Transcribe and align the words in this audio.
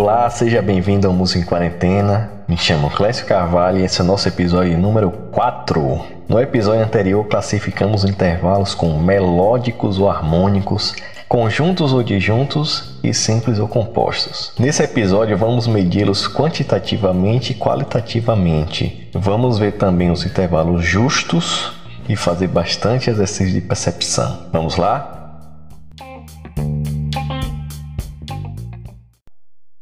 Olá, 0.00 0.30
seja 0.30 0.62
bem-vindo 0.62 1.08
ao 1.08 1.12
Música 1.12 1.40
em 1.40 1.44
Quarentena. 1.44 2.30
Me 2.46 2.56
chamo 2.56 2.88
Clécio 2.88 3.26
Carvalho 3.26 3.78
e 3.78 3.82
esse 3.82 4.00
é 4.00 4.04
o 4.04 4.06
nosso 4.06 4.28
episódio 4.28 4.78
número 4.78 5.10
4. 5.10 6.04
No 6.28 6.38
episódio 6.38 6.84
anterior, 6.84 7.24
classificamos 7.24 8.04
intervalos 8.04 8.76
com 8.76 8.96
melódicos 8.96 9.98
ou 9.98 10.08
harmônicos, 10.08 10.94
conjuntos 11.28 11.92
ou 11.92 12.00
disjuntos 12.04 12.96
e 13.02 13.12
simples 13.12 13.58
ou 13.58 13.66
compostos. 13.66 14.52
Nesse 14.56 14.84
episódio, 14.84 15.36
vamos 15.36 15.66
medi-los 15.66 16.28
quantitativamente 16.28 17.50
e 17.50 17.56
qualitativamente. 17.56 19.10
Vamos 19.12 19.58
ver 19.58 19.72
também 19.72 20.12
os 20.12 20.24
intervalos 20.24 20.84
justos 20.84 21.72
e 22.08 22.14
fazer 22.14 22.46
bastante 22.46 23.10
exercício 23.10 23.52
de 23.52 23.62
percepção. 23.62 24.46
Vamos 24.52 24.76
lá? 24.76 25.17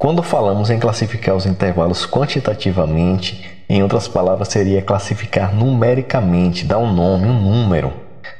Quando 0.07 0.23
falamos 0.23 0.69
em 0.69 0.79
classificar 0.79 1.35
os 1.35 1.45
intervalos 1.45 2.05
quantitativamente, 2.05 3.43
em 3.67 3.83
outras 3.83 4.07
palavras, 4.07 4.47
seria 4.47 4.81
classificar 4.81 5.53
numericamente, 5.53 6.65
dar 6.65 6.77
um 6.77 6.93
nome, 6.93 7.27
um 7.27 7.33
número, 7.33 7.91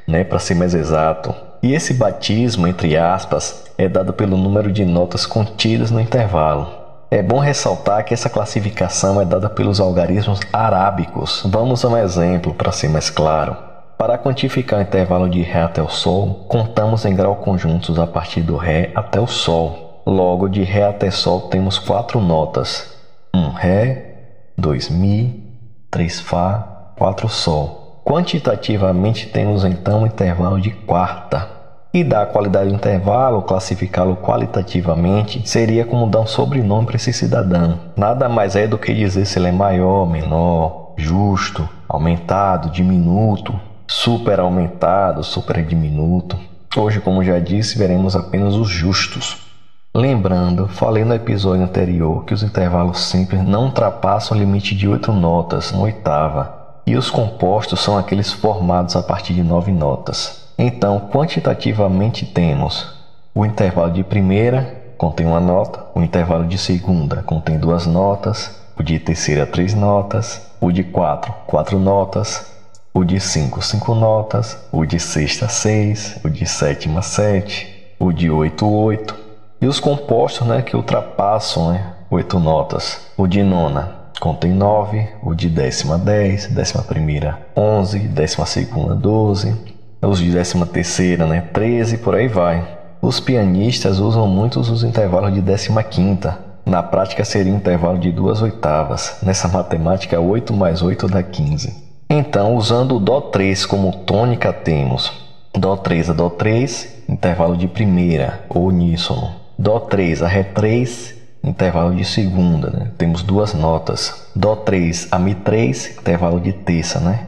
né, 0.06 0.24
para 0.24 0.38
ser 0.38 0.54
mais 0.54 0.72
exato. 0.72 1.34
E 1.62 1.74
esse 1.74 1.92
batismo, 1.92 2.66
entre 2.66 2.96
aspas, 2.96 3.64
é 3.76 3.86
dado 3.86 4.14
pelo 4.14 4.38
número 4.38 4.72
de 4.72 4.86
notas 4.86 5.26
contidas 5.26 5.90
no 5.90 6.00
intervalo. 6.00 6.70
É 7.10 7.22
bom 7.22 7.38
ressaltar 7.38 8.02
que 8.02 8.14
essa 8.14 8.30
classificação 8.30 9.20
é 9.20 9.26
dada 9.26 9.50
pelos 9.50 9.78
algarismos 9.78 10.40
arábicos. 10.50 11.42
Vamos 11.44 11.84
a 11.84 11.88
um 11.88 11.98
exemplo 11.98 12.54
para 12.54 12.72
ser 12.72 12.88
mais 12.88 13.10
claro. 13.10 13.54
Para 13.98 14.16
quantificar 14.16 14.78
o 14.78 14.82
intervalo 14.82 15.28
de 15.28 15.42
Ré 15.42 15.64
até 15.64 15.82
o 15.82 15.88
Sol, 15.90 16.46
contamos 16.48 17.04
em 17.04 17.14
grau 17.14 17.36
conjuntos 17.36 17.98
a 17.98 18.06
partir 18.06 18.40
do 18.40 18.56
Ré 18.56 18.90
até 18.94 19.20
o 19.20 19.26
Sol. 19.26 19.87
Logo, 20.08 20.48
de 20.48 20.62
Ré 20.62 20.84
até 20.84 21.10
Sol 21.10 21.42
temos 21.50 21.78
quatro 21.78 22.18
notas: 22.18 22.96
um 23.34 23.50
Ré, 23.50 24.14
dois 24.56 24.88
Mi, 24.88 25.44
três 25.90 26.18
Fá, 26.18 26.92
quatro 26.96 27.28
Sol. 27.28 28.00
Quantitativamente 28.06 29.26
temos 29.28 29.66
então 29.66 30.04
um 30.04 30.06
intervalo 30.06 30.58
de 30.58 30.70
quarta. 30.70 31.46
E 31.92 32.02
da 32.02 32.24
qualidade 32.24 32.70
do 32.70 32.76
intervalo, 32.76 33.42
classificá-lo 33.42 34.16
qualitativamente, 34.16 35.46
seria 35.46 35.84
como 35.84 36.08
dar 36.08 36.20
um 36.20 36.26
sobrenome 36.26 36.86
para 36.86 36.96
esse 36.96 37.12
cidadão. 37.12 37.78
Nada 37.94 38.30
mais 38.30 38.56
é 38.56 38.66
do 38.66 38.78
que 38.78 38.94
dizer 38.94 39.26
se 39.26 39.38
ele 39.38 39.48
é 39.48 39.52
maior, 39.52 40.08
menor, 40.08 40.94
justo, 40.96 41.68
aumentado, 41.86 42.70
diminuto, 42.70 43.60
super 43.86 44.40
aumentado, 44.40 45.22
super 45.22 45.62
diminuto. 45.62 46.38
Hoje, 46.74 46.98
como 46.98 47.22
já 47.22 47.38
disse, 47.38 47.76
veremos 47.76 48.16
apenas 48.16 48.54
os 48.54 48.70
justos. 48.70 49.47
Lembrando, 49.94 50.68
falei 50.68 51.02
no 51.02 51.14
episódio 51.14 51.64
anterior 51.64 52.24
que 52.24 52.34
os 52.34 52.42
intervalos 52.42 53.00
simples 53.04 53.42
não 53.42 53.64
ultrapassam 53.64 54.36
o 54.36 54.40
limite 54.40 54.74
de 54.74 54.86
oito 54.86 55.12
notas 55.12 55.72
na 55.72 55.80
oitava, 55.80 56.82
e 56.86 56.94
os 56.94 57.10
compostos 57.10 57.80
são 57.80 57.96
aqueles 57.96 58.30
formados 58.30 58.94
a 58.96 59.02
partir 59.02 59.32
de 59.32 59.42
nove 59.42 59.72
notas. 59.72 60.52
Então, 60.58 61.08
quantitativamente 61.10 62.26
temos 62.26 62.94
o 63.34 63.46
intervalo 63.46 63.90
de 63.90 64.04
primeira 64.04 64.76
contém 64.98 65.26
uma 65.26 65.40
nota, 65.40 65.86
o 65.94 66.02
intervalo 66.02 66.46
de 66.46 66.58
segunda 66.58 67.22
contém 67.22 67.58
duas 67.58 67.86
notas, 67.86 68.60
o 68.78 68.82
de 68.82 68.98
terceira 68.98 69.46
três 69.46 69.72
notas, 69.72 70.50
o 70.60 70.70
de 70.70 70.84
quatro 70.84 71.32
quatro 71.46 71.78
notas, 71.78 72.46
o 72.92 73.04
de 73.04 73.18
cinco 73.18 73.62
cinco 73.62 73.94
notas, 73.94 74.58
o 74.70 74.84
de 74.84 75.00
sexta 75.00 75.48
seis, 75.48 76.20
o 76.22 76.28
de 76.28 76.44
sétima 76.46 77.00
sete, 77.00 77.94
o 77.98 78.12
de 78.12 78.30
oito 78.30 78.68
oito 78.68 79.27
e 79.60 79.66
os 79.66 79.80
compostos 79.80 80.46
né, 80.46 80.62
que 80.62 80.76
ultrapassam 80.76 81.72
né, 81.72 81.92
oito 82.10 82.38
notas. 82.38 83.08
O 83.16 83.26
de 83.26 83.42
nona 83.42 83.96
contém 84.20 84.52
nove, 84.52 85.06
o 85.22 85.34
de 85.34 85.48
décima 85.48 85.96
dez, 85.96 86.46
décima 86.46 86.82
primeira 86.82 87.38
onze, 87.56 87.98
décima 88.00 88.46
segunda 88.46 88.94
doze, 88.94 89.54
os 90.02 90.18
de 90.18 90.30
décima 90.30 90.66
terceira 90.66 91.26
né, 91.26 91.40
treze, 91.52 91.98
por 91.98 92.14
aí 92.14 92.28
vai. 92.28 92.78
Os 93.00 93.20
pianistas 93.20 94.00
usam 94.00 94.26
muitos 94.26 94.68
os 94.70 94.82
intervalos 94.82 95.32
de 95.32 95.40
décima 95.40 95.82
quinta. 95.82 96.38
Na 96.66 96.82
prática 96.82 97.24
seria 97.24 97.52
um 97.52 97.56
intervalo 97.56 97.98
de 97.98 98.10
duas 98.10 98.42
oitavas. 98.42 99.18
Nessa 99.22 99.48
matemática, 99.48 100.20
8 100.20 100.52
mais 100.52 100.82
8 100.82 101.06
dá 101.06 101.22
15. 101.22 101.88
Então, 102.10 102.56
usando 102.56 102.96
o 102.96 103.00
Dó 103.00 103.20
3 103.20 103.64
como 103.66 103.92
tônica, 103.98 104.52
temos 104.52 105.12
Dó 105.54 105.76
3 105.76 106.10
a 106.10 106.12
Dó 106.12 106.28
3, 106.28 107.04
intervalo 107.08 107.56
de 107.56 107.68
primeira, 107.68 108.44
ou 108.48 108.66
uníssono. 108.66 109.47
Dó 109.58 109.80
3 109.80 110.22
a 110.22 110.28
Ré 110.28 110.44
3, 110.44 111.16
intervalo 111.42 111.92
de 111.92 112.04
segunda, 112.04 112.70
né? 112.70 112.92
Temos 112.96 113.24
duas 113.24 113.54
notas. 113.54 114.30
Dó 114.32 114.54
3 114.54 115.08
a 115.10 115.18
Mi 115.18 115.34
3, 115.34 115.98
intervalo 115.98 116.38
de 116.38 116.52
terça, 116.52 117.00
né? 117.00 117.26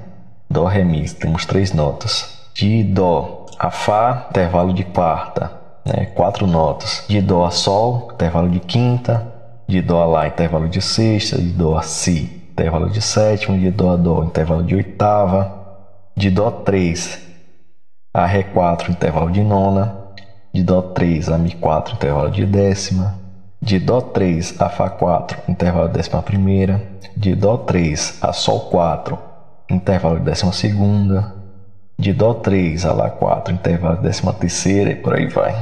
Dó, 0.49 0.65
Ré, 0.65 0.85
Mi, 0.85 1.09
temos 1.09 1.45
três 1.45 1.73
notas. 1.73 2.51
De 2.55 2.85
Dó 2.85 3.47
a 3.59 3.71
Fá, 3.71 4.27
intervalo 4.31 4.73
de 4.73 4.85
quarta, 4.85 5.51
né? 5.85 6.07
Quatro 6.07 6.47
notas. 6.47 7.05
De 7.09 7.21
Dó 7.21 7.45
a 7.45 7.51
Sol, 7.51 8.11
intervalo 8.13 8.49
de 8.49 8.61
quinta. 8.61 9.27
De 9.69 9.83
Dó 9.83 10.01
a 10.01 10.07
Lá, 10.07 10.27
intervalo 10.29 10.69
de 10.69 10.81
sexta. 10.81 11.37
De 11.37 11.51
Dó 11.51 11.77
a 11.77 11.83
Si, 11.83 12.49
intervalo 12.51 12.89
de 12.89 13.03
sétima. 13.03 13.59
De 13.59 13.73
Dó 13.73 13.91
a 13.91 13.97
Dó, 13.97 14.23
intervalo 14.23 14.63
de 14.63 14.77
oitava. 14.77 15.57
De 16.17 16.31
Dó 16.31 16.51
3 16.51 17.29
a 18.15 18.27
Ré 18.27 18.43
4, 18.43 18.91
intervalo 18.91 19.31
de 19.31 19.43
nona 19.43 20.00
de 20.53 20.63
Dó 20.63 20.83
3 20.83 21.29
a 21.29 21.39
Mi 21.39 21.53
4, 21.53 21.95
intervalo 21.95 22.31
de 22.31 22.45
décima, 22.45 23.19
de 23.63 23.79
Dó 23.79 24.01
3 24.01 24.61
a 24.61 24.69
Fá 24.69 24.91
4, 24.91 25.39
intervalo 25.49 25.89
de 25.89 25.95
décima 25.95 26.23
primeira, 26.23 26.83
de 27.17 27.35
Dó 27.35 27.57
3 27.59 28.19
a 28.21 28.33
Sol 28.33 28.69
4, 28.71 29.19
intervalo 29.71 30.19
de 30.19 30.25
décima 30.25 30.53
segunda, 30.53 31.35
de 31.99 32.13
Dó 32.13 32.35
3 32.35 32.85
a 32.85 32.93
Lá 32.93 33.11
4, 33.11 33.55
intervalo 33.55 33.97
de 33.97 34.03
décima 34.03 34.33
terceira 34.33 34.91
e 34.91 34.97
por 34.97 35.15
aí 35.15 35.27
vai. 35.29 35.55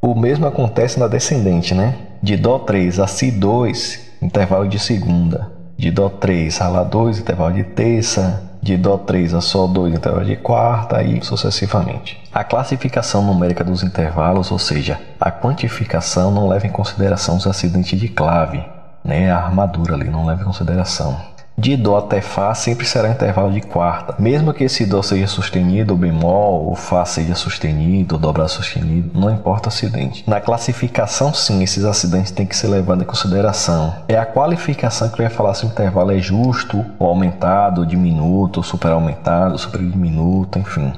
O 0.00 0.14
mesmo 0.14 0.46
acontece 0.46 0.98
na 0.98 1.06
descendente, 1.06 1.74
né? 1.74 1.94
De 2.22 2.36
Dó 2.36 2.58
3 2.58 3.00
a 3.00 3.06
Si 3.06 3.30
2, 3.30 4.18
intervalo 4.22 4.66
de 4.66 4.78
segunda, 4.78 5.52
de 5.76 5.90
Dó 5.90 6.08
3 6.08 6.60
a 6.60 6.68
Lá 6.68 6.82
2, 6.82 7.20
intervalo 7.20 7.54
de 7.54 7.64
terça, 7.64 8.42
de 8.64 8.78
Dó 8.78 8.96
3 8.96 9.34
a 9.34 9.42
Sol 9.42 9.68
2 9.68 9.92
intervalo 9.92 10.24
de 10.24 10.36
quarta 10.36 11.02
e 11.02 11.22
sucessivamente. 11.22 12.18
A 12.32 12.42
classificação 12.42 13.22
numérica 13.22 13.62
dos 13.62 13.82
intervalos, 13.82 14.50
ou 14.50 14.58
seja, 14.58 14.98
a 15.20 15.30
quantificação, 15.30 16.30
não 16.30 16.48
leva 16.48 16.66
em 16.66 16.70
consideração 16.70 17.36
os 17.36 17.46
acidentes 17.46 18.00
de 18.00 18.08
clave, 18.08 18.64
né? 19.04 19.30
a 19.30 19.36
armadura 19.36 19.92
ali 19.92 20.08
não 20.08 20.24
leva 20.24 20.40
em 20.40 20.46
consideração. 20.46 21.33
De 21.56 21.76
Dó 21.76 21.96
até 21.96 22.20
Fá 22.20 22.52
sempre 22.52 22.84
será 22.84 23.10
intervalo 23.10 23.52
de 23.52 23.60
quarta. 23.60 24.16
Mesmo 24.18 24.52
que 24.52 24.64
esse 24.64 24.84
Dó 24.84 25.02
seja 25.02 25.28
sustenido, 25.28 25.92
ou 25.92 25.98
bemol, 25.98 26.66
ou 26.66 26.74
Fá 26.74 27.04
seja 27.04 27.36
sustenido, 27.36 28.16
ou 28.16 28.20
dobrado 28.20 28.50
sustenido, 28.50 29.10
não 29.18 29.30
importa 29.30 29.68
o 29.68 29.72
acidente. 29.72 30.28
Na 30.28 30.40
classificação, 30.40 31.32
sim, 31.32 31.62
esses 31.62 31.84
acidentes 31.84 32.32
têm 32.32 32.44
que 32.44 32.56
ser 32.56 32.66
levados 32.66 33.04
em 33.04 33.06
consideração. 33.06 33.94
É 34.08 34.18
a 34.18 34.26
qualificação 34.26 35.08
que 35.08 35.18
vai 35.18 35.30
falar 35.30 35.54
se 35.54 35.64
o 35.64 35.68
intervalo 35.68 36.10
é 36.10 36.18
justo, 36.18 36.84
ou 36.98 37.08
aumentado, 37.08 37.82
ou 37.82 37.86
diminuto, 37.86 38.58
ou 38.58 38.64
super 38.64 38.90
aumentado, 38.90 39.56
super 39.56 39.80
diminuto, 39.80 40.58
enfim. 40.58 40.92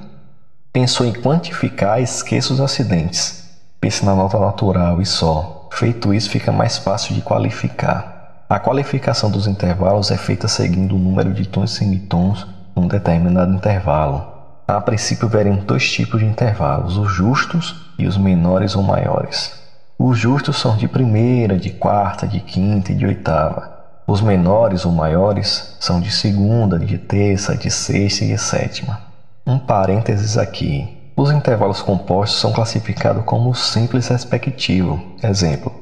Pensou 0.72 1.06
em 1.06 1.12
quantificar, 1.12 2.00
esqueça 2.00 2.54
os 2.54 2.60
acidentes. 2.60 3.44
Pense 3.78 4.04
na 4.04 4.14
nota 4.14 4.38
natural 4.38 5.02
e 5.02 5.06
só. 5.06 5.68
Feito 5.70 6.14
isso, 6.14 6.30
fica 6.30 6.50
mais 6.50 6.78
fácil 6.78 7.14
de 7.14 7.20
qualificar. 7.20 8.15
A 8.48 8.60
qualificação 8.60 9.28
dos 9.28 9.48
intervalos 9.48 10.12
é 10.12 10.16
feita 10.16 10.46
seguindo 10.46 10.94
o 10.94 10.98
número 10.98 11.34
de 11.34 11.48
tons 11.48 11.72
e 11.72 11.78
semitons 11.78 12.46
num 12.76 12.86
determinado 12.86 13.52
intervalo. 13.52 14.24
A 14.68 14.80
princípio, 14.80 15.28
veremos 15.28 15.64
dois 15.64 15.90
tipos 15.90 16.20
de 16.20 16.26
intervalos, 16.26 16.96
os 16.96 17.12
justos 17.12 17.90
e 17.98 18.06
os 18.06 18.16
menores 18.16 18.76
ou 18.76 18.84
maiores. 18.84 19.52
Os 19.98 20.16
justos 20.16 20.60
são 20.60 20.76
de 20.76 20.86
primeira, 20.86 21.56
de 21.56 21.70
quarta, 21.70 22.24
de 22.24 22.38
quinta 22.38 22.92
e 22.92 22.94
de 22.94 23.04
oitava. 23.04 23.68
Os 24.06 24.20
menores 24.20 24.86
ou 24.86 24.92
maiores 24.92 25.76
são 25.80 26.00
de 26.00 26.12
segunda, 26.12 26.78
de 26.78 26.98
terça, 26.98 27.56
de 27.56 27.68
sexta 27.68 28.24
e 28.24 28.28
de 28.28 28.38
sétima. 28.38 29.00
Um 29.44 29.58
parênteses 29.58 30.38
aqui. 30.38 31.12
Os 31.16 31.32
intervalos 31.32 31.82
compostos 31.82 32.38
são 32.38 32.52
classificados 32.52 33.24
como 33.24 33.52
simples 33.56 34.06
respectivo. 34.06 35.02
Exemplo: 35.20 35.74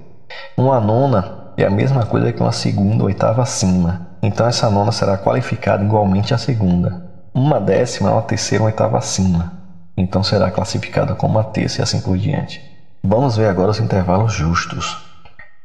uma 0.57 0.81
nona 0.81 1.44
é 1.57 1.65
a 1.65 1.71
mesma 1.71 2.05
coisa 2.05 2.33
que 2.33 2.41
uma 2.41 2.53
segunda 2.53 3.05
oitava 3.05 3.43
acima. 3.43 4.09
Então 4.23 4.47
essa 4.47 4.71
nona 4.71 4.93
será 4.93 5.17
qualificada 5.17 5.85
igualmente 5.85 6.35
à 6.35 6.39
segunda. 6.39 7.11
Uma 7.33 7.61
décima 7.61 8.11
é 8.11 8.13
uma 8.13 8.23
terceira 8.23 8.65
oitava 8.65 8.99
acima. 8.99 9.53
Então 9.97 10.23
será 10.23 10.51
classificada 10.51 11.15
como 11.15 11.35
uma 11.35 11.45
terça 11.45 11.81
e 11.81 11.83
assim 11.83 12.01
por 12.01 12.19
diante. 12.19 12.61
Vamos 13.03 13.37
ver 13.37 13.49
agora 13.49 13.71
os 13.71 13.79
intervalos 13.79 14.33
justos, 14.33 14.97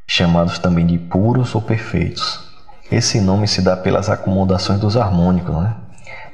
chamados 0.08 0.60
também 0.60 0.86
de 0.86 0.98
puros 0.98 1.56
ou 1.56 1.62
perfeitos. 1.62 2.48
Esse 2.92 3.22
nome 3.22 3.48
se 3.48 3.62
dá 3.62 3.78
pelas 3.78 4.10
acomodações 4.10 4.80
dos 4.80 4.98
harmônicos, 4.98 5.56
né? 5.56 5.76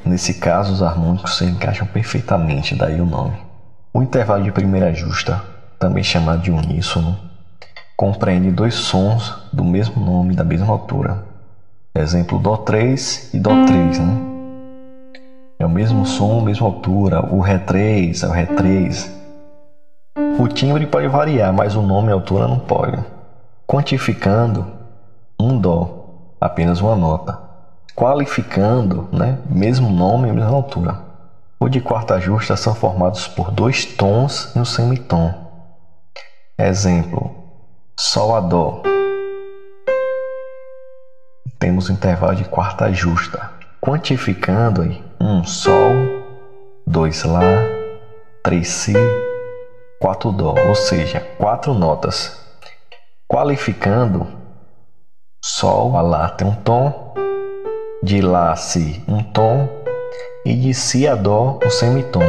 Nesse 0.05 0.35
caso, 0.35 0.73
os 0.73 0.81
harmônicos 0.81 1.37
se 1.37 1.45
encaixam 1.45 1.87
perfeitamente, 1.87 2.75
daí 2.75 3.01
o 3.01 3.05
nome. 3.05 3.37
O 3.93 4.01
intervalo 4.01 4.43
de 4.43 4.51
primeira 4.51 4.93
justa 4.93 5.41
também 5.79 6.03
chamado 6.03 6.41
de 6.41 6.51
uníssono, 6.51 7.17
compreende 7.95 8.51
dois 8.51 8.75
sons 8.75 9.33
do 9.51 9.63
mesmo 9.63 10.03
nome 10.03 10.35
da 10.35 10.43
mesma 10.43 10.71
altura. 10.71 11.23
Exemplo 11.93 12.39
Dó3 12.39 13.33
e 13.33 13.39
Dó3, 13.39 13.99
né? 13.99 14.35
É 15.57 15.65
o 15.65 15.69
mesmo 15.69 16.05
som, 16.05 16.41
mesma 16.41 16.67
altura. 16.67 17.21
O 17.33 17.39
Ré3 17.39 18.23
é 18.23 18.27
o 18.27 18.31
Ré3. 18.31 19.09
O 20.37 20.47
timbre 20.49 20.85
pode 20.85 21.07
variar, 21.07 21.53
mas 21.53 21.75
o 21.75 21.81
nome 21.81 22.09
e 22.09 22.11
a 22.11 22.15
altura 22.15 22.47
não 22.47 22.59
pode. 22.59 23.01
Quantificando, 23.65 24.67
um 25.39 25.57
Dó, 25.57 26.33
apenas 26.39 26.81
uma 26.81 26.95
nota. 26.95 27.39
Qualificando, 27.95 29.07
né? 29.13 29.39
mesmo 29.49 29.89
nome 29.89 30.31
mesma 30.33 30.51
altura. 30.51 30.99
O 31.57 31.69
de 31.69 31.79
quarta 31.79 32.19
justa 32.19 32.57
são 32.57 32.75
formados 32.75 33.29
por 33.29 33.49
dois 33.51 33.85
tons 33.85 34.53
e 34.53 34.59
um 34.59 34.65
semitom. 34.65 35.33
Exemplo: 36.57 37.44
Sol 37.97 38.35
a 38.35 38.41
Dó. 38.41 38.81
Temos 41.57 41.87
o 41.87 41.93
intervalo 41.93 42.35
de 42.35 42.43
quarta 42.43 42.91
justa. 42.91 43.49
Quantificando 43.79 44.81
aí, 44.81 45.01
um 45.17 45.45
Sol, 45.45 45.93
dois 46.85 47.23
Lá, 47.23 47.41
três 48.43 48.67
Si, 48.67 48.93
quatro 50.01 50.33
Dó, 50.33 50.55
ou 50.67 50.75
seja, 50.75 51.21
quatro 51.37 51.73
notas. 51.73 52.37
Qualificando, 53.29 54.27
Sol 55.41 55.95
a 55.95 56.01
Lá 56.01 56.27
tem 56.27 56.45
um 56.45 56.55
tom, 56.55 57.13
de 58.03 58.19
Lá 58.19 58.51
a 58.51 58.55
Si 58.57 59.01
um 59.07 59.23
tom 59.23 59.69
e 60.45 60.53
de 60.53 60.73
Si 60.73 61.07
a 61.07 61.15
Dó 61.15 61.59
um 61.63 61.69
semitom, 61.69 62.23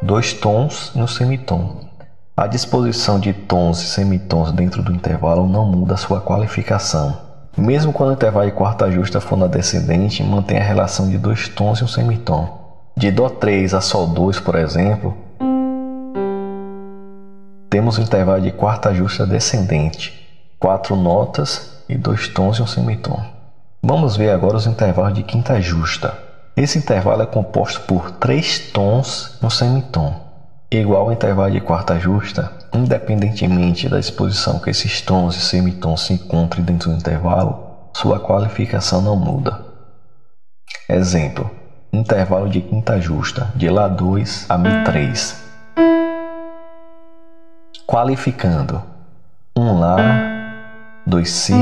dois 0.00 0.32
tons 0.32 0.90
e 0.94 1.02
um 1.02 1.06
semitom. 1.06 1.91
A 2.42 2.48
disposição 2.48 3.20
de 3.20 3.32
tons 3.32 3.80
e 3.80 3.86
semitons 3.86 4.50
dentro 4.50 4.82
do 4.82 4.92
intervalo 4.92 5.48
não 5.48 5.64
muda 5.64 5.96
sua 5.96 6.20
qualificação. 6.20 7.16
Mesmo 7.56 7.92
quando 7.92 8.10
o 8.10 8.14
intervalo 8.14 8.46
de 8.46 8.50
quarta 8.50 8.90
justa 8.90 9.20
for 9.20 9.36
na 9.36 9.46
descendente, 9.46 10.24
mantém 10.24 10.58
a 10.58 10.64
relação 10.64 11.08
de 11.08 11.18
dois 11.18 11.46
tons 11.46 11.78
e 11.78 11.84
um 11.84 11.86
semitom. 11.86 12.48
De 12.96 13.12
Dó 13.12 13.28
3 13.28 13.74
a 13.74 13.80
Sol 13.80 14.08
2, 14.08 14.40
por 14.40 14.56
exemplo, 14.56 15.16
temos 17.70 17.96
o 17.96 18.02
intervalo 18.02 18.42
de 18.42 18.50
quarta 18.50 18.92
justa 18.92 19.24
descendente, 19.24 20.28
quatro 20.58 20.96
notas 20.96 21.84
e 21.88 21.96
dois 21.96 22.26
tons 22.26 22.56
e 22.56 22.62
um 22.62 22.66
semitom. 22.66 23.22
Vamos 23.80 24.16
ver 24.16 24.30
agora 24.30 24.56
os 24.56 24.66
intervalos 24.66 25.14
de 25.14 25.22
quinta 25.22 25.60
justa. 25.60 26.12
Esse 26.56 26.76
intervalo 26.76 27.22
é 27.22 27.26
composto 27.26 27.82
por 27.82 28.10
três 28.10 28.58
tons 28.58 29.38
no 29.40 29.48
semitom, 29.48 30.31
igual 30.80 31.02
ao 31.02 31.12
intervalo 31.12 31.50
de 31.50 31.60
quarta 31.60 31.98
justa, 31.98 32.52
independentemente 32.72 33.88
da 33.88 33.98
exposição 33.98 34.58
que 34.58 34.70
esses 34.70 35.00
tons 35.00 35.36
e 35.36 35.40
semitons 35.40 36.02
se 36.02 36.14
encontrem 36.14 36.64
dentro 36.64 36.90
do 36.90 36.96
intervalo, 36.96 37.58
sua 37.94 38.18
qualificação 38.18 39.00
não 39.00 39.16
muda. 39.16 39.60
Exemplo: 40.88 41.50
intervalo 41.92 42.48
de 42.48 42.60
quinta 42.60 43.00
justa, 43.00 43.52
de 43.54 43.66
Lá2 43.66 44.46
a 44.48 44.58
Mi3. 44.58 45.36
Qualificando: 47.86 48.82
1 49.56 49.78
Lá, 49.78 49.96
2 51.06 51.30
Si, 51.30 51.54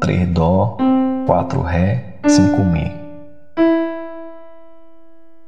3 0.00 0.28
Dó, 0.28 0.76
4 1.26 1.62
Ré, 1.62 2.18
5 2.26 2.62
Mi 2.62 3.04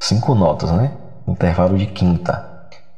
cinco 0.07 0.37
notas, 0.37 0.71
né? 0.71 0.93
Intervalo 1.27 1.77
de 1.77 1.87
quinta. 1.87 2.56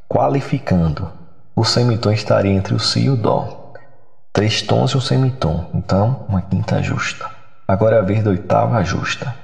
Qualificando, 0.08 1.12
o 1.54 1.62
semitom 1.62 2.10
estaria 2.10 2.50
entre 2.50 2.72
o 2.72 2.80
Si 2.80 3.00
e 3.00 3.10
o 3.10 3.16
Dó. 3.16 3.74
Três 4.32 4.62
tons 4.62 4.92
e 4.92 4.96
um 4.96 5.02
semitom, 5.02 5.66
então 5.74 6.24
uma 6.26 6.40
quinta 6.40 6.82
justa. 6.82 7.28
Agora 7.68 7.96
é 7.96 7.98
a 7.98 8.02
vez 8.02 8.24
da 8.24 8.30
oitava 8.30 8.82
justa. 8.82 9.34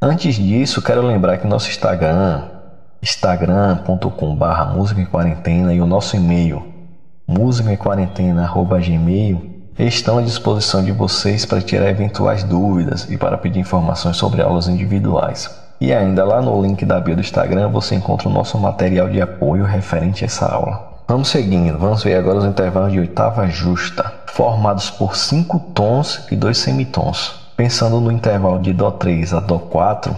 Antes 0.00 0.36
disso, 0.36 0.80
quero 0.80 1.02
lembrar 1.02 1.36
que 1.36 1.46
nosso 1.46 1.68
Instagram, 1.68 2.44
instagram.com.br 3.02 4.74
música 4.74 5.02
em 5.02 5.06
quarentena 5.06 5.74
e 5.74 5.82
o 5.82 5.86
nosso 5.86 6.16
e-mail, 6.16 6.64
musicaemquarentena.gmail, 7.28 9.50
estão 9.78 10.16
à 10.16 10.22
disposição 10.22 10.82
de 10.82 10.92
vocês 10.92 11.44
para 11.44 11.60
tirar 11.60 11.90
eventuais 11.90 12.42
dúvidas 12.42 13.06
e 13.10 13.18
para 13.18 13.36
pedir 13.36 13.60
informações 13.60 14.16
sobre 14.16 14.40
aulas 14.40 14.66
individuais. 14.66 15.65
E 15.80 15.92
ainda 15.92 16.24
lá 16.24 16.40
no 16.40 16.60
link 16.62 16.84
da 16.86 16.98
bio 16.98 17.14
do 17.14 17.20
Instagram 17.20 17.68
você 17.68 17.94
encontra 17.94 18.28
o 18.28 18.32
nosso 18.32 18.58
material 18.58 19.08
de 19.10 19.20
apoio 19.20 19.64
referente 19.64 20.24
a 20.24 20.26
essa 20.26 20.46
aula. 20.46 20.96
Vamos 21.06 21.28
seguindo, 21.28 21.78
vamos 21.78 22.02
ver 22.02 22.14
agora 22.14 22.38
os 22.38 22.44
intervalos 22.44 22.92
de 22.92 22.98
oitava 22.98 23.46
justa, 23.46 24.12
formados 24.26 24.90
por 24.90 25.14
cinco 25.14 25.60
tons 25.74 26.26
e 26.30 26.36
dois 26.36 26.58
semitons. 26.58 27.34
Pensando 27.56 28.00
no 28.00 28.10
intervalo 28.10 28.58
de 28.58 28.74
Dó3 28.74 29.36
a 29.36 29.40
Dó4, 29.40 30.16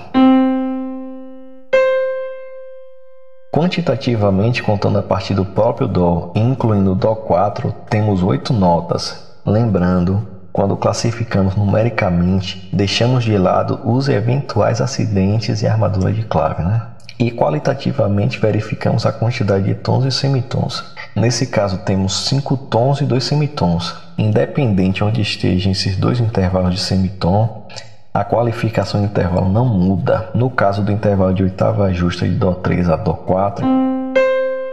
quantitativamente 3.53 4.63
contando 4.63 4.99
a 4.99 5.03
partir 5.03 5.35
do 5.35 5.45
próprio 5.45 5.87
Dó, 5.89 6.33
incluindo 6.35 6.93
o 6.93 6.97
Dó4, 6.97 7.73
temos 7.91 8.23
oito 8.23 8.53
notas. 8.53 9.37
Lembrando 9.45 10.38
quando 10.53 10.77
classificamos 10.77 11.55
numericamente, 11.55 12.69
deixamos 12.73 13.25
de 13.25 13.37
lado 13.37 13.81
os 13.85 14.09
eventuais 14.09 14.81
acidentes 14.81 15.63
e 15.63 15.67
armadura 15.67 16.13
de 16.13 16.23
clave, 16.23 16.63
né? 16.63 16.83
E 17.19 17.31
qualitativamente 17.31 18.39
verificamos 18.39 19.05
a 19.05 19.13
quantidade 19.13 19.65
de 19.65 19.75
tons 19.75 20.05
e 20.05 20.11
semitons. 20.11 20.85
Nesse 21.17 21.49
caso, 21.49 21.79
temos 21.79 22.27
5 22.29 22.57
tons 22.57 23.01
e 23.01 23.05
2 23.05 23.25
semitons. 23.25 23.95
Independente 24.17 25.03
onde 25.03 25.21
estejam 25.21 25.73
esses 25.73 25.97
dois 25.97 26.21
intervalos 26.21 26.75
de 26.75 26.81
semitom, 26.81 27.67
a 28.15 28.25
qualificação 28.25 29.01
do 29.01 29.07
intervalo 29.07 29.49
não 29.49 29.65
muda. 29.65 30.31
No 30.35 30.49
caso 30.49 30.83
do 30.83 30.93
intervalo 30.93 31.35
de 31.35 31.43
oitava 31.43 31.93
justa 31.93 32.29
de 32.29 32.37
Dó3 32.37 32.93
a 32.93 32.99
Dó4, 32.99 33.65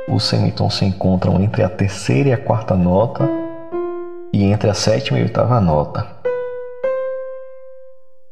os 0.08 0.24
semitons 0.24 0.76
se 0.76 0.86
encontram 0.86 1.42
entre 1.42 1.64
a 1.64 1.70
terceira 1.70 2.30
e 2.30 2.34
a 2.34 2.38
quarta 2.38 2.76
nota 2.76 3.45
e 4.36 4.44
entre 4.44 4.70
a 4.70 4.74
sétima 4.74 5.18
e 5.18 5.22
oitava 5.22 5.62
nota. 5.62 6.06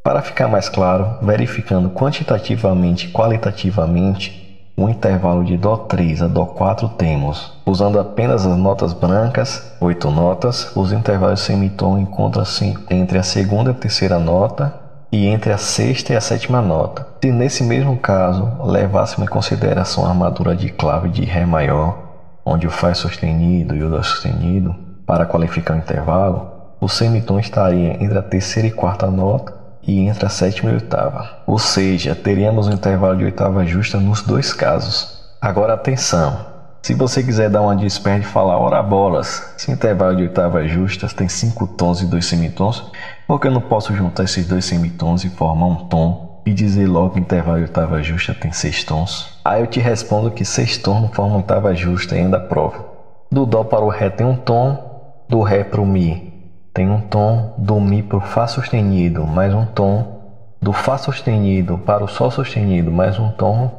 Para 0.04 0.22
ficar 0.22 0.50
mais 0.50 0.68
claro, 0.68 1.18
verificando 1.22 1.90
quantitativamente 1.92 3.08
e 3.08 3.12
qualitativamente 3.12 4.44
o 4.76 4.90
intervalo 4.90 5.46
de 5.46 5.58
Dó3 5.58 6.26
a 6.26 6.28
Dó4 6.28 6.98
temos, 6.98 7.54
usando 7.66 8.02
apenas 8.02 8.46
as 8.46 8.58
notas 8.58 8.92
brancas, 8.92 9.78
8 9.80 10.12
notas, 10.12 10.76
os 10.76 10.92
intervalos 10.92 11.40
semitom 11.40 11.98
encontram-se 11.98 12.78
entre 12.90 13.18
a 13.18 13.24
segunda 13.24 13.70
e 13.70 13.74
a 13.74 13.78
terceira 13.78 14.20
nota 14.20 14.74
e 15.10 15.28
entre 15.28 15.54
a 15.54 15.58
sexta 15.58 16.12
e 16.12 16.18
a 16.18 16.22
sétima 16.22 16.62
nota. 16.62 17.08
Se 17.24 17.32
nesse 17.32 17.64
mesmo 17.64 17.96
caso 17.96 18.52
levássemos 18.66 19.30
em 19.30 19.32
consideração 19.32 20.06
a 20.06 20.10
armadura 20.10 20.54
de 20.54 20.68
clave 20.68 21.08
de 21.08 21.24
Ré 21.24 21.46
maior, 21.46 21.98
onde 22.46 22.68
o 22.68 22.72
Fá 22.72 22.90
é 22.90 22.94
sustenido 22.94 23.74
e 23.74 23.82
o 23.82 23.90
Dó 23.90 24.00
é 24.00 24.04
sustenido, 24.04 24.83
para 25.06 25.26
qualificar 25.26 25.76
o 25.76 25.78
intervalo, 25.78 26.52
o 26.80 26.90
semitom 26.90 27.40
estaria 27.40 28.04
entre 28.04 28.18
a 28.18 28.22
terceira 28.22 28.68
e 28.68 28.72
quarta 28.72 29.10
nota 29.10 29.54
e 29.82 30.00
entre 30.02 30.26
a 30.26 30.30
sétima 30.30 30.72
e 30.72 30.76
oitava. 30.76 31.44
Ou 31.46 31.60
seja, 31.60 32.16
teríamos 32.16 32.68
um 32.68 32.74
intervalo 32.74 33.18
de 33.18 33.26
oitava 33.26 33.66
justa 33.66 33.98
nos 34.00 34.22
dois 34.22 34.54
casos. 34.54 35.22
Agora 35.42 35.74
atenção! 35.74 36.54
Se 36.82 36.94
você 36.94 37.24
quiser 37.24 37.50
dar 37.50 37.62
uma 37.62 37.76
desperta 37.76 38.28
e 38.28 38.30
falar 38.30 38.58
ora 38.58 38.84
bolas, 38.84 39.54
se 39.58 39.70
o 39.70 39.74
intervalo 39.74 40.18
de 40.18 40.24
oitavas 40.24 40.70
justas 40.70 41.14
tem 41.14 41.30
cinco 41.30 41.66
tons 41.66 42.02
e 42.02 42.06
dois 42.06 42.26
semitons, 42.26 42.92
por 43.26 43.40
que 43.40 43.48
eu 43.48 43.52
não 43.52 43.62
posso 43.62 43.96
juntar 43.96 44.26
esses 44.26 44.46
dois 44.46 44.66
semitons 44.66 45.24
e 45.24 45.30
formar 45.30 45.68
um 45.68 45.88
tom 45.88 46.42
e 46.46 46.54
dizer 46.54 46.88
logo 46.88 47.12
que 47.12 47.22
intervalo 47.22 47.60
de 47.60 47.64
oitava 47.64 48.04
justa 48.04 48.34
tem 48.34 48.52
seis 48.52 48.84
tons? 48.84 49.40
Aí 49.46 49.62
eu 49.62 49.68
te 49.68 49.80
respondo 49.80 50.32
que 50.32 50.44
seis 50.44 50.78
tons 50.78 51.02
não 51.02 51.08
formam 51.08 51.38
oitava 51.38 51.74
justa 51.74 52.18
e 52.18 52.20
ainda 52.20 52.38
provo. 52.38 52.84
Do 53.32 53.46
Dó 53.46 53.64
para 53.64 53.84
o 53.84 53.90
Ré 53.90 54.10
tem 54.10 54.28
um 54.28 54.36
tom, 54.36 54.93
do 55.34 55.42
Ré 55.42 55.64
para 55.64 55.82
o 55.82 55.86
Mi 55.86 56.32
tem 56.72 56.92
um 56.92 57.02
tom, 57.02 57.56
do 57.58 57.80
Mi 57.80 58.04
para 58.04 58.18
o 58.20 58.22
Fá 58.22 58.46
sustenido 58.46 59.26
mais 59.26 59.52
um 59.52 59.66
tom, 59.66 60.22
do 60.62 60.72
Fá 60.72 60.96
sustenido 60.96 61.76
para 61.80 62.04
o 62.04 62.08
Sol 62.08 62.30
sustenido 62.30 62.92
mais 62.92 63.18
um 63.18 63.32
tom, 63.32 63.72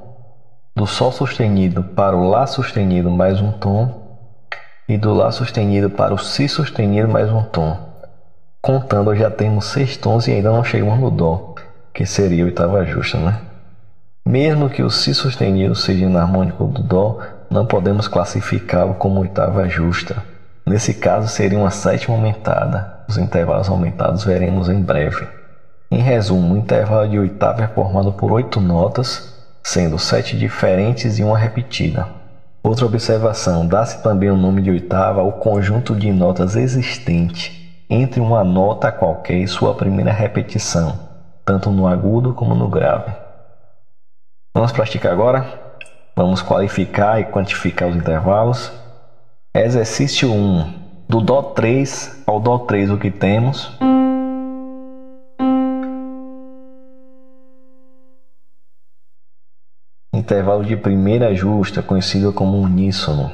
do 0.75 0.84
Sol 0.84 1.12
sustenido 1.12 1.84
para 1.84 2.16
o 2.16 2.28
Lá 2.28 2.44
sustenido 2.44 3.08
mais 3.08 3.40
um 3.40 3.52
tom 3.52 4.18
e 4.88 4.99
do 4.99 5.14
Lá 5.14 5.30
sustenido 5.30 5.88
para 5.88 6.12
o 6.12 6.18
Si 6.18 6.49
sustenido 6.49 7.06
mais 7.06 7.30
um 7.30 7.44
tom. 7.44 7.78
Contando 8.61 9.14
já 9.14 9.30
temos 9.30 9.66
seis 9.66 9.96
tons 9.96 10.26
e 10.26 10.32
ainda 10.32 10.50
não 10.50 10.64
chegamos 10.64 10.99
no 10.99 11.08
Dó, 11.08 11.54
que 11.92 12.04
seria 12.04 12.42
a 12.42 12.46
oitava 12.46 12.84
justa, 12.84 13.16
né? 13.16 13.40
Mesmo 14.26 14.68
que 14.68 14.82
o 14.82 14.90
Si 14.90 15.14
sustenido 15.14 15.76
seja 15.76 16.04
inarmônico 16.04 16.64
do 16.64 16.82
Dó, 16.82 17.20
não 17.49 17.64
podemos 17.64 18.08
classificá-lo 18.08 18.94
como 18.94 19.20
oitava 19.20 19.68
justa 19.68 20.33
Nesse 20.66 20.94
caso, 20.94 21.28
seria 21.28 21.59
uma 21.59 21.71
sétima 21.71 22.14
aumentada. 22.16 23.04
Os 23.09 23.18
intervalos 23.18 23.68
aumentados 23.68 24.25
veremos 24.25 24.68
em 24.68 24.80
breve. 24.80 25.26
Em 25.90 25.99
resumo, 25.99 26.54
o 26.54 26.56
intervalo 26.56 27.09
de 27.09 27.18
oitava 27.18 27.62
é 27.62 27.68
formado 27.68 28.12
por 28.12 28.33
oito 28.33 28.61
notas, 28.61 29.35
sendo 29.62 29.99
sete 29.99 30.37
diferentes 30.37 31.18
e 31.18 31.23
uma 31.23 31.38
repetida. 31.38 32.09
Outra 32.62 32.87
observação: 32.87 33.66
dá-se 33.66 34.02
também 34.02 34.30
o 34.30 34.37
nome 34.37 34.62
de 34.62 34.71
oitava 34.71 35.21
ao 35.21 35.33
conjunto 35.33 35.94
de 35.94 36.11
notas 36.11 36.56
existente 36.56 37.64
entre 37.88 38.21
uma 38.21 38.42
nota 38.42 38.90
qualquer 38.90 39.37
e 39.37 39.47
sua 39.47 39.75
primeira 39.75 40.12
repetição, 40.12 40.99
tanto 41.44 41.71
no 41.71 41.87
agudo 41.87 42.33
como 42.33 42.54
no 42.54 42.68
grave. 42.68 43.12
Vamos 44.54 44.73
praticar 44.73 45.12
agora? 45.12 45.47
Vamos 46.16 46.40
qualificar 46.40 47.21
e 47.21 47.25
quantificar 47.25 47.88
os 47.88 47.97
intervalos. 47.97 48.73
Exercício 49.56 50.32
1. 50.32 51.06
Do 51.08 51.20
Dó 51.20 51.40
3 51.40 52.25
ao 52.26 52.40
Dó 52.40 52.58
3, 52.58 52.90
o 52.90 52.99
que 52.99 53.08
temos? 53.08 53.70
Intervalo 60.12 60.64
de 60.64 60.76
primeira 60.76 61.32
justa, 61.37 61.82
conhecido 61.82 62.32
como 62.32 62.61
uníssono. 62.61 63.30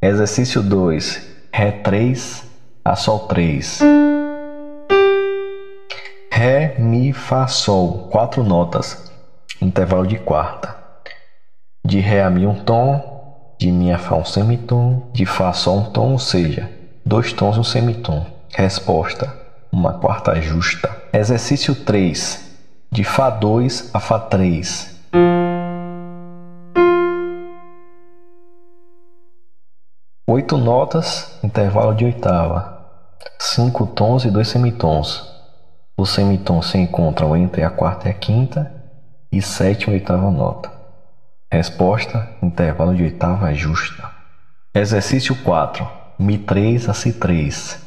Exercício 0.00 0.62
2. 0.62 1.28
Ré 1.52 1.72
3 1.72 2.50
a 2.82 2.96
Sol 2.96 3.28
3. 3.28 3.80
Ré, 6.32 6.76
Mi, 6.78 7.12
Fá, 7.12 7.46
Sol. 7.46 8.08
Quatro 8.10 8.42
notas. 8.42 9.12
Intervalo 9.60 10.06
de 10.06 10.18
quarta. 10.18 10.74
De 11.84 12.00
Ré 12.00 12.22
a 12.22 12.30
Mi 12.30 12.46
um 12.46 12.54
tom, 12.54 13.09
de 13.60 13.70
Mi 13.70 13.92
a 13.92 13.98
Fá 13.98 14.16
um 14.16 14.24
semitom, 14.24 15.02
de 15.12 15.26
Fá 15.26 15.52
Sol 15.52 15.80
um 15.80 15.84
tom, 15.90 16.12
ou 16.12 16.18
seja, 16.18 16.72
dois 17.04 17.30
tons 17.30 17.56
e 17.56 17.60
um 17.60 17.62
semitom. 17.62 18.24
Resposta: 18.54 19.30
uma 19.70 19.92
quarta 19.92 20.40
justa. 20.40 20.90
Exercício 21.12 21.74
3. 21.74 22.58
De 22.90 23.04
Fá 23.04 23.28
2 23.28 23.90
a 23.92 24.00
Fá 24.00 24.18
3. 24.18 24.98
Oito 30.26 30.56
notas, 30.56 31.38
intervalo 31.44 31.94
de 31.94 32.06
oitava. 32.06 32.80
Cinco 33.38 33.86
tons 33.88 34.24
e 34.24 34.30
dois 34.30 34.48
semitons. 34.48 35.30
Os 35.98 36.08
semitons 36.08 36.70
se 36.70 36.78
encontram 36.78 37.36
entre 37.36 37.62
a 37.62 37.68
quarta 37.68 38.08
e 38.08 38.10
a 38.10 38.14
quinta 38.14 38.72
e 39.30 39.42
sétima 39.42 39.92
e 39.92 39.96
oitava 39.96 40.30
nota. 40.30 40.79
Resposta: 41.50 42.28
intervalo 42.42 42.94
de 42.94 43.02
oitava 43.02 43.52
justa. 43.52 44.10
Exercício 44.74 45.34
4. 45.42 45.86
Mi3 46.20 46.88
a 46.88 46.92
Si3. 46.92 47.78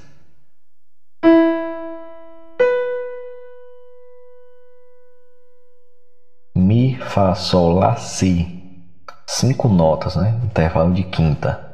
Mi, 6.55 6.97
Fá, 6.97 7.35
Sol, 7.35 7.73
Lá, 7.75 7.95
Si. 7.95 8.61
Cinco 9.27 9.67
notas, 9.67 10.15
né? 10.15 10.39
Intervalo 10.43 10.93
de 10.93 11.03
quinta 11.03 11.73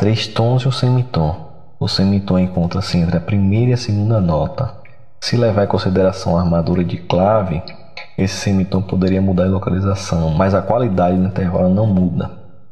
três 0.00 0.26
tons 0.26 0.62
e 0.62 0.68
um 0.68 0.72
semitom. 0.72 1.76
O 1.78 1.86
semitom 1.86 2.38
encontra-se 2.38 2.96
entre 2.96 3.18
a 3.18 3.20
primeira 3.20 3.72
e 3.72 3.74
a 3.74 3.76
segunda 3.76 4.18
nota. 4.18 4.72
Se 5.20 5.36
levar 5.36 5.64
em 5.64 5.66
consideração 5.66 6.38
a 6.38 6.40
armadura 6.40 6.82
de 6.82 6.96
clave, 6.96 7.62
esse 8.16 8.34
semitom 8.34 8.82
poderia 8.82 9.20
mudar 9.20 9.44
de 9.44 9.50
localização, 9.50 10.30
mas 10.30 10.54
a 10.54 10.62
qualidade 10.62 11.16
do 11.16 11.26
intervalo 11.26 11.68
não 11.68 11.86
muda. 11.86 12.30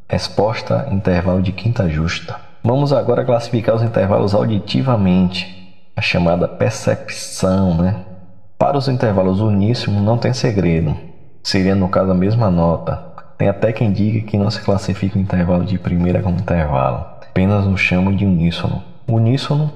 Resposta: 0.09 0.89
intervalo 0.91 1.43
de 1.43 1.53
quinta 1.53 1.89
justa. 1.89 2.37
Vamos 2.63 2.93
agora 2.93 3.25
classificar 3.25 3.75
os 3.75 3.83
intervalos 3.83 4.35
auditivamente, 4.35 5.75
a 5.97 6.01
chamada 6.01 6.49
percepção, 6.49 7.75
né? 7.75 8.05
Para 8.59 8.77
os 8.77 8.89
intervalos 8.89 9.41
uníssimos 9.41 10.03
não 10.03 10.19
tem 10.19 10.33
segredo, 10.33 10.97
seria 11.43 11.75
no 11.75 11.89
caso 11.89 12.11
a 12.11 12.15
mesma 12.15 12.51
nota. 12.51 13.07
Tem 13.37 13.49
até 13.49 13.73
quem 13.73 13.93
diga 13.93 14.27
que 14.27 14.37
não 14.37 14.51
se 14.51 14.61
classifica 14.61 15.17
o 15.17 15.23
intervalo 15.23 15.65
de 15.65 15.79
primeira 15.79 16.21
como 16.21 16.39
intervalo 16.39 17.19
apenas 17.39 17.65
nos 17.65 17.81
chamam 17.81 18.17
de 18.17 18.27
uníssono. 18.27 18.83
Uníssono, 19.07 19.71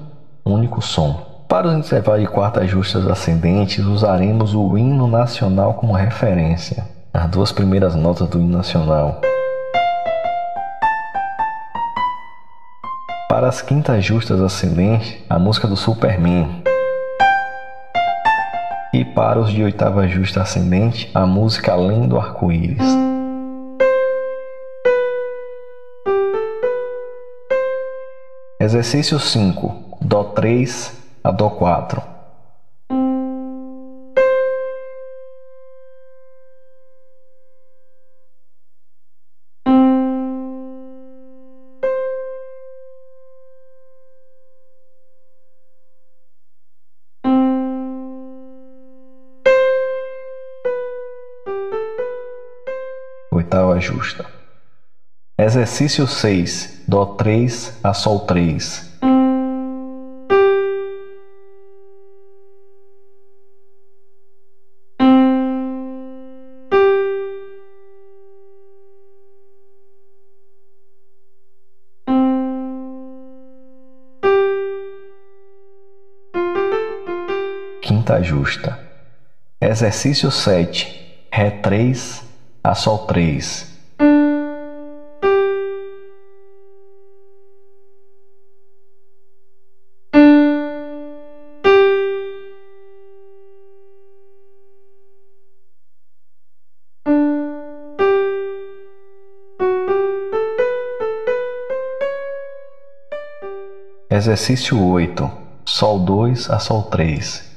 único 0.45 0.81
som. 0.81 1.32
Para 1.47 1.67
os 1.67 1.73
intervalos 1.73 2.21
de 2.21 2.27
quartas 2.27 2.69
justas 2.69 3.05
ascendentes, 3.07 3.85
usaremos 3.85 4.55
o 4.55 4.77
hino 4.77 5.07
nacional 5.07 5.75
como 5.75 5.93
referência. 5.93 6.85
As 7.13 7.29
duas 7.29 7.51
primeiras 7.51 7.95
notas 7.95 8.27
do 8.27 8.39
hino 8.39 8.57
nacional. 8.57 9.21
Para 13.29 13.47
as 13.47 13.61
quintas 13.61 14.03
justas 14.03 14.39
ascendentes, 14.41 15.17
a 15.29 15.37
música 15.37 15.67
do 15.67 15.75
Superman. 15.75 16.63
E 18.93 19.03
para 19.03 19.39
os 19.39 19.51
de 19.51 19.63
oitava 19.63 20.07
justa 20.07 20.41
ascendente, 20.41 21.09
a 21.13 21.25
música 21.25 21.73
Além 21.73 22.07
do 22.07 22.17
Arco-Íris. 22.17 22.83
Exercício 28.59 29.19
5. 29.19 29.97
Dó 30.01 30.23
3 30.23 31.02
a 31.23 31.31
Dó 31.31 31.49
4. 31.51 32.03
Oitava 53.31 53.79
justa. 53.79 54.25
Exercício 55.37 56.05
6. 56.05 56.83
Dó 56.85 57.15
3 57.15 57.79
a 57.81 57.93
Sol 57.93 58.25
3. 58.25 58.92
Justa. 78.21 78.79
Exercício 79.59 80.29
7. 80.29 81.27
Ré 81.31 81.51
3 81.51 82.21
a 82.63 82.75
Sol 82.75 83.07
3. 83.07 83.71
Exercício 104.09 104.79
8. 104.79 105.31
Sol 105.65 106.05
2 106.05 106.49
a 106.49 106.59
Sol 106.59 106.83
3. 106.89 107.52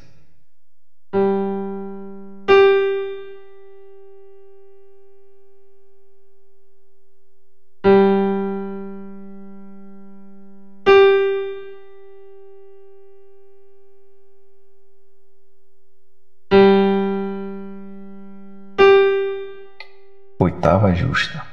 Justa. 20.97 21.45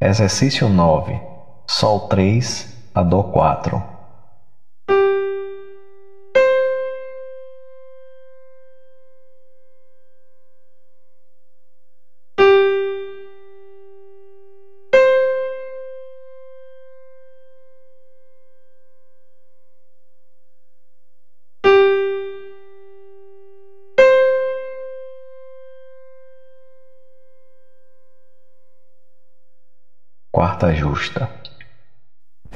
Exercício 0.00 0.68
9. 0.68 1.22
Sol 1.66 2.08
3 2.08 2.90
a 2.94 3.02
Dó 3.02 3.22
4. 3.22 3.93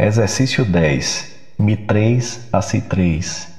Exercício 0.09 0.65
10. 0.65 1.37
Mi3 1.59 2.39
a 2.51 2.61
Si3. 2.61 3.58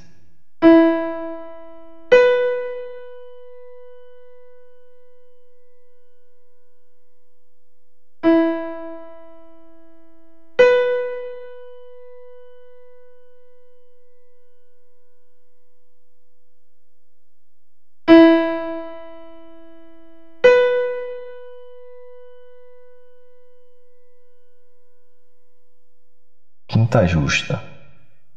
Quinta 26.89 27.05
justa. 27.05 27.61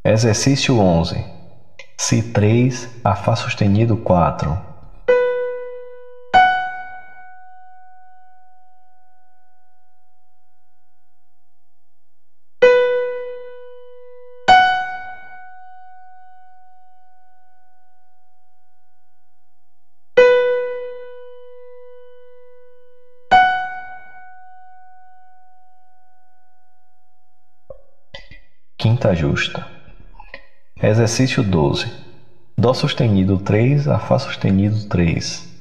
Exercício 0.04 0.78
11. 0.78 1.24
Si 1.96 2.22
3 2.22 3.00
a 3.02 3.16
Fá 3.16 3.34
sustenido 3.34 3.96
4. 3.96 4.71
Quinta 29.02 29.16
justa. 29.16 29.66
Exercício 30.80 31.42
12. 31.42 31.90
Dó 32.56 32.72
sustenido 32.72 33.36
3 33.36 33.88
a 33.88 33.98
Fá 33.98 34.16
sustenido 34.16 34.88
3. 34.88 35.51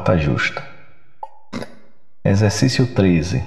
Quarta 0.00 0.16
justa. 0.16 0.66
Exercício 2.24 2.86
13. 2.86 3.44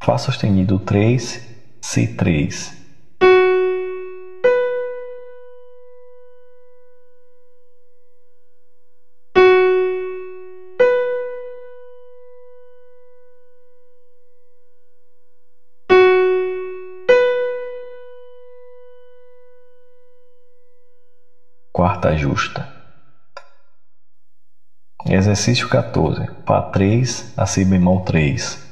Fá 0.00 0.16
sustenido 0.18 0.78
3, 0.78 1.42
Si 1.82 2.06
3. 2.06 2.72
Quarta 21.72 22.16
justa. 22.16 22.79
Exercício 25.12 25.68
14. 25.68 26.30
Fá 26.46 26.62
3 26.70 27.34
a 27.36 27.44
Si 27.44 27.64
bemol 27.64 28.04
3. 28.04 28.70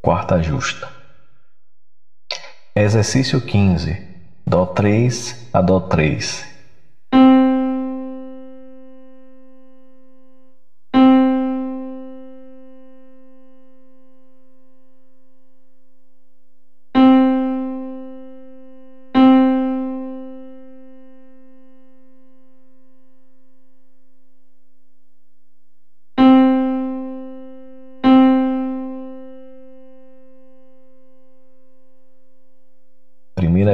Quarta 0.00 0.40
justa. 0.40 0.88
Exercício 2.72 3.44
15. 3.44 4.06
Dó 4.46 4.66
3 4.66 5.48
a 5.52 5.60
Dó 5.60 5.80
3. 5.80 6.57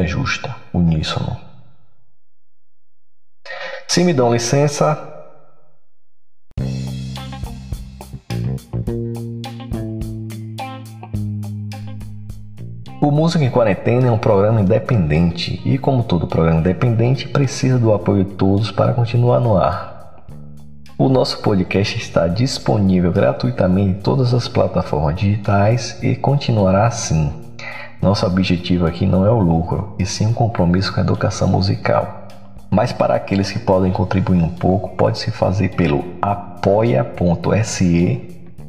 Justa, 0.07 0.55
uníssono. 0.73 1.37
Se 3.87 4.03
me 4.03 4.13
dão 4.13 4.33
licença. 4.33 5.11
O 13.01 13.11
Música 13.11 13.45
em 13.45 13.51
Quarentena 13.51 14.09
é 14.09 14.11
um 14.11 14.19
programa 14.19 14.63
independente 14.63 15.61
e, 15.65 15.77
como 15.77 16.03
todo 16.03 16.27
programa 16.27 16.61
independente, 16.61 17.29
precisa 17.29 17.79
do 17.79 17.93
apoio 17.93 18.25
de 18.25 18.33
todos 18.33 18.71
para 18.71 18.95
continuar 18.95 19.41
no 19.41 19.59
ar. 19.59 20.25
O 20.97 21.09
nosso 21.09 21.43
podcast 21.43 21.99
está 21.99 22.27
disponível 22.27 23.13
gratuitamente 23.13 23.91
em 23.91 24.01
todas 24.01 24.33
as 24.33 24.49
plataformas 24.49 25.17
digitais 25.17 26.03
e 26.03 26.17
continuará 26.17 26.87
assim. 26.87 27.44
Nosso 28.05 28.27
objetivo 28.27 28.85
aqui 28.85 29.07
não 29.07 29.25
é 29.25 29.31
o 29.31 29.39
lucro, 29.39 29.95
e 29.99 30.05
sim 30.05 30.27
um 30.27 30.33
compromisso 30.35 30.93
com 30.93 31.01
a 31.01 31.03
educação 31.03 31.49
musical. 31.49 32.29
Mas 32.71 32.93
para 32.93 33.15
aqueles 33.15 33.51
que 33.51 33.59
podem 33.59 33.91
contribuir 33.91 34.43
um 34.43 34.51
pouco, 34.51 34.91
pode 34.91 35.19
se 35.19 35.31
fazer 35.31 35.71
pelo 35.71 36.05
apoia.se 36.21 37.71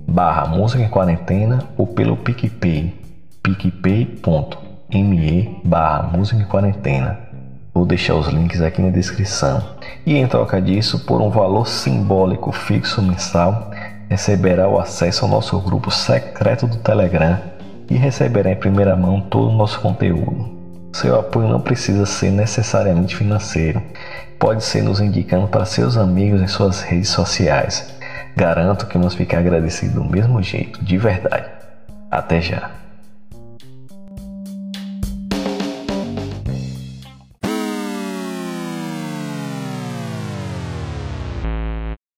barra 0.08 0.45
música 0.45 0.82
em 0.82 0.88
quarentena 0.88 1.60
ou 1.78 1.86
pelo 1.86 2.15
PicPay, 2.15 2.98
picpay.me 3.43 4.21
barra 5.65 6.04
música 6.04 6.41
em 6.41 6.45
quarentena. 6.45 7.19
Vou 7.74 7.86
deixar 7.86 8.15
os 8.15 8.28
links 8.28 8.62
aqui 8.62 8.82
na 8.82 8.89
descrição. 8.89 9.62
E 10.06 10.15
em 10.15 10.26
troca 10.28 10.62
disso, 10.62 11.00
por 11.00 11.19
um 11.21 11.30
valor 11.30 11.67
simbólico 11.67 12.54
fixo 12.54 13.02
mensal, 13.02 13.69
receberá 14.10 14.69
o 14.69 14.80
acesso 14.80 15.26
ao 15.26 15.32
nosso 15.32 15.60
grupo 15.60 15.91
secreto 15.91 16.67
do 16.67 16.78
Telegram 16.78 17.54
e 17.89 17.95
receberá 17.95 18.52
em 18.52 18.56
primeira 18.56 18.95
mão 18.95 19.21
todo 19.21 19.50
o 19.50 19.58
nosso 19.58 19.80
conteúdo. 19.80 20.54
Seu 20.93 21.19
apoio 21.19 21.50
não 21.50 21.60
precisa 21.60 22.06
ser 22.06 22.32
necessariamente 22.32 23.15
financeiro, 23.15 23.82
pode 24.39 24.63
ser 24.63 24.82
nos 24.82 25.02
indicando 25.02 25.48
para 25.48 25.65
seus 25.65 25.98
amigos 25.98 26.41
em 26.41 26.48
suas 26.48 26.82
redes 26.82 27.10
sociais. 27.10 27.93
Garanto 28.36 28.88
que 28.88 28.98
vamos 28.98 29.13
ficar 29.13 29.39
agradecidos 29.39 29.95
do 29.95 30.06
mesmo 30.06 30.41
jeito, 30.41 30.84
de 30.84 30.98
verdade. 30.98 31.48
Até 32.10 32.39
já! 32.41 32.85